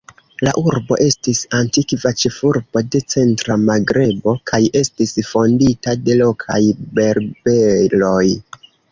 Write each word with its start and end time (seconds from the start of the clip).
La 0.45 0.51
urbo 0.59 0.95
estis 1.07 1.39
antikva 1.57 2.11
ĉefurbo 2.21 2.81
de 2.95 3.01
centra 3.13 3.57
Magrebo, 3.65 4.33
kaj 4.51 4.61
estis 4.79 5.13
fondita 5.33 5.93
de 6.07 6.15
lokaj 6.23 6.57
Berberoj. 7.01 8.31